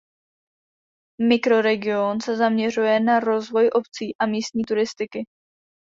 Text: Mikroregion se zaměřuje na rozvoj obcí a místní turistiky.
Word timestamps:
Mikroregion 1.29 2.21
se 2.21 2.35
zaměřuje 2.37 2.99
na 2.99 3.19
rozvoj 3.19 3.67
obcí 3.73 4.15
a 4.21 4.25
místní 4.25 4.63
turistiky. 4.63 5.25